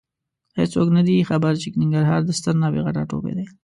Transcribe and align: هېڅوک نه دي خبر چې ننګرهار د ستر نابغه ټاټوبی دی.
هېڅوک 0.59 0.87
نه 0.97 1.01
دي 1.07 1.15
خبر 1.29 1.53
چې 1.61 1.67
ننګرهار 1.81 2.21
د 2.25 2.31
ستر 2.39 2.55
نابغه 2.61 2.91
ټاټوبی 2.95 3.33
دی. 3.37 3.45